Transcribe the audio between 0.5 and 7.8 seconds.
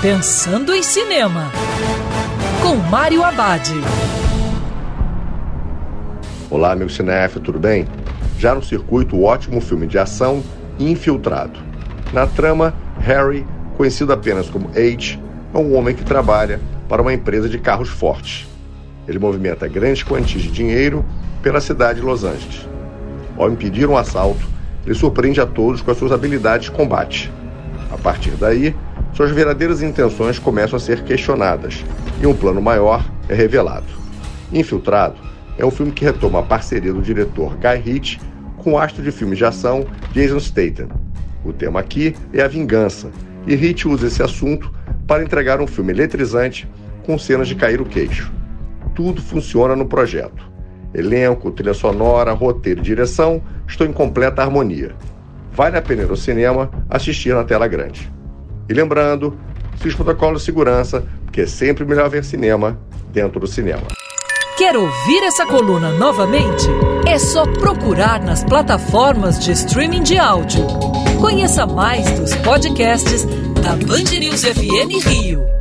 em Cinema, com Mário Abad. Olá, meu cinéfilo, tudo